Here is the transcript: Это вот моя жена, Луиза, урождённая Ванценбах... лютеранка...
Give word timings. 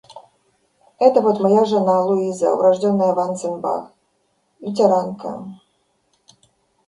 Это 0.97 1.21
вот 1.21 1.39
моя 1.41 1.63
жена, 1.63 2.03
Луиза, 2.03 2.55
урождённая 2.55 3.13
Ванценбах... 3.13 3.91
лютеранка... 4.59 5.45